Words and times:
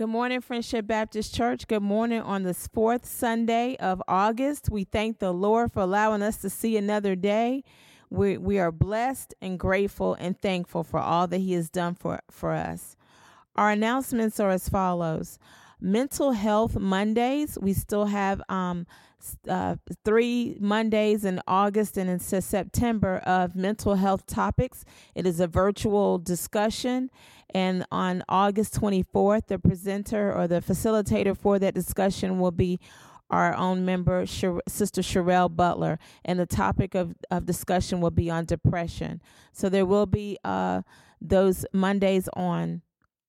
Good 0.00 0.08
morning, 0.08 0.40
Friendship 0.40 0.86
Baptist 0.86 1.34
Church. 1.34 1.68
Good 1.68 1.82
morning 1.82 2.22
on 2.22 2.42
this 2.42 2.66
fourth 2.68 3.04
Sunday 3.04 3.76
of 3.76 4.02
August. 4.08 4.70
We 4.70 4.84
thank 4.84 5.18
the 5.18 5.30
Lord 5.30 5.74
for 5.74 5.80
allowing 5.80 6.22
us 6.22 6.38
to 6.38 6.48
see 6.48 6.78
another 6.78 7.14
day. 7.14 7.64
We, 8.08 8.38
we 8.38 8.58
are 8.58 8.72
blessed 8.72 9.34
and 9.42 9.58
grateful 9.58 10.14
and 10.14 10.40
thankful 10.40 10.84
for 10.84 11.00
all 11.00 11.26
that 11.26 11.36
He 11.36 11.52
has 11.52 11.68
done 11.68 11.96
for, 11.96 12.20
for 12.30 12.52
us. 12.52 12.96
Our 13.56 13.72
announcements 13.72 14.40
are 14.40 14.48
as 14.48 14.70
follows 14.70 15.38
Mental 15.80 16.32
Health 16.32 16.78
Mondays. 16.78 17.58
We 17.60 17.72
still 17.72 18.06
have 18.06 18.42
um, 18.48 18.86
uh, 19.48 19.76
three 20.04 20.56
Mondays 20.60 21.24
in 21.24 21.40
August 21.46 21.96
and 21.96 22.08
in 22.08 22.18
September 22.18 23.18
of 23.18 23.54
mental 23.54 23.94
health 23.94 24.26
topics. 24.26 24.84
It 25.14 25.26
is 25.26 25.40
a 25.40 25.46
virtual 25.46 26.18
discussion. 26.18 27.10
And 27.52 27.84
on 27.90 28.22
August 28.28 28.80
24th, 28.80 29.46
the 29.48 29.58
presenter 29.58 30.32
or 30.32 30.46
the 30.46 30.60
facilitator 30.60 31.36
for 31.36 31.58
that 31.58 31.74
discussion 31.74 32.38
will 32.38 32.52
be 32.52 32.78
our 33.30 33.54
own 33.56 33.84
member, 33.84 34.26
Sister 34.26 35.02
Sherelle 35.02 35.54
Butler, 35.54 35.98
and 36.24 36.38
the 36.38 36.46
topic 36.46 36.94
of, 36.94 37.14
of 37.30 37.46
discussion 37.46 38.00
will 38.00 38.10
be 38.10 38.28
on 38.28 38.44
depression. 38.44 39.22
So 39.52 39.68
there 39.68 39.86
will 39.86 40.06
be 40.06 40.36
uh, 40.44 40.82
those 41.20 41.64
Mondays 41.72 42.28
on 42.34 42.82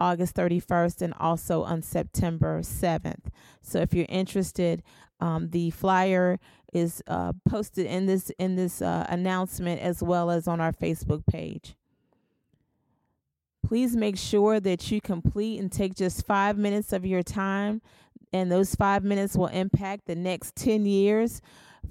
August 0.00 0.34
31st 0.34 1.02
and 1.02 1.14
also 1.18 1.62
on 1.62 1.82
September 1.82 2.60
7th. 2.60 3.26
So 3.62 3.78
if 3.80 3.94
you're 3.94 4.06
interested, 4.08 4.82
um, 5.20 5.50
the 5.50 5.70
flyer 5.70 6.38
is 6.72 7.02
uh, 7.06 7.32
posted 7.48 7.86
in 7.86 8.06
this 8.06 8.30
in 8.38 8.56
this 8.56 8.82
uh, 8.82 9.06
announcement 9.08 9.80
as 9.80 10.02
well 10.02 10.30
as 10.30 10.46
on 10.46 10.60
our 10.60 10.72
Facebook 10.72 11.26
page. 11.26 11.74
Please 13.66 13.96
make 13.96 14.16
sure 14.16 14.60
that 14.60 14.90
you 14.92 15.00
complete 15.00 15.58
and 15.58 15.72
take 15.72 15.94
just 15.94 16.26
five 16.26 16.56
minutes 16.56 16.92
of 16.92 17.04
your 17.04 17.22
time, 17.22 17.82
and 18.32 18.52
those 18.52 18.74
five 18.74 19.02
minutes 19.02 19.36
will 19.36 19.48
impact 19.48 20.06
the 20.06 20.14
next 20.14 20.54
10 20.54 20.86
years 20.86 21.40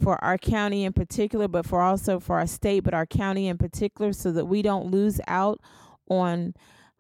for 0.02 0.24
our 0.24 0.38
county 0.38 0.86
in 0.86 0.94
particular, 0.94 1.48
but 1.48 1.66
for 1.66 1.82
also 1.82 2.20
for 2.20 2.38
our 2.38 2.48
state, 2.48 2.82
but 2.82 2.94
our 2.94 3.06
county 3.06 3.48
in 3.48 3.58
particular, 3.58 4.14
so 4.14 4.32
that 4.32 4.46
we 4.46 4.62
don't 4.62 4.92
lose 4.92 5.20
out 5.28 5.60
on 6.10 6.54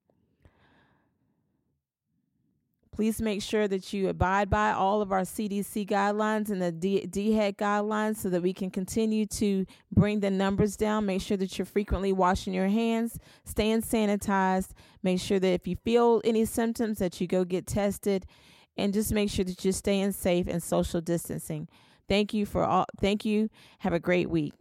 Please 2.93 3.19
make 3.19 3.41
sure 3.41 3.67
that 3.67 3.91
you 3.91 4.07
abide 4.07 4.51
by 4.51 4.71
all 4.71 5.01
of 5.01 5.11
our 5.11 5.21
CDC 5.21 5.87
guidelines 5.87 6.51
and 6.51 6.61
the 6.61 6.71
DHEC 6.71 7.55
guidelines 7.55 8.17
so 8.17 8.29
that 8.29 8.43
we 8.43 8.53
can 8.53 8.69
continue 8.69 9.25
to 9.25 9.65
bring 9.91 10.19
the 10.19 10.29
numbers 10.29 10.77
down. 10.77 11.07
Make 11.07 11.23
sure 11.23 11.35
that 11.37 11.57
you're 11.57 11.65
frequently 11.65 12.13
washing 12.13 12.53
your 12.53 12.67
hands, 12.67 13.17
staying 13.45 13.81
sanitized. 13.81 14.73
Make 15.01 15.19
sure 15.19 15.39
that 15.39 15.53
if 15.53 15.67
you 15.67 15.75
feel 15.77 16.21
any 16.23 16.45
symptoms 16.45 16.99
that 16.99 17.19
you 17.19 17.25
go 17.25 17.43
get 17.43 17.65
tested 17.65 18.27
and 18.77 18.93
just 18.93 19.11
make 19.11 19.31
sure 19.31 19.43
that 19.43 19.65
you're 19.65 19.73
staying 19.73 20.11
safe 20.11 20.47
and 20.47 20.61
social 20.61 21.01
distancing. 21.01 21.67
Thank 22.07 22.31
you 22.31 22.45
for 22.45 22.63
all 22.63 22.85
thank 23.01 23.25
you. 23.25 23.49
Have 23.79 23.93
a 23.93 23.99
great 23.99 24.29
week. 24.29 24.53